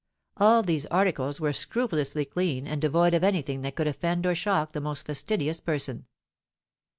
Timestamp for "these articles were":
0.63-1.53